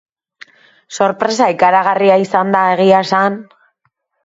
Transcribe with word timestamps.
Sorpresa 0.99 1.51
ikaragarria 1.57 2.17
izan 2.25 2.57
da, 2.59 2.65
egia 2.79 3.05
esan. 3.09 3.39